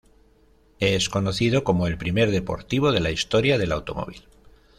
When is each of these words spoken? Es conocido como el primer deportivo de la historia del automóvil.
Es 0.79 1.09
conocido 1.09 1.63
como 1.63 1.85
el 1.85 1.95
primer 1.99 2.31
deportivo 2.31 2.91
de 2.91 3.01
la 3.01 3.11
historia 3.11 3.59
del 3.59 3.71
automóvil. 3.71 4.23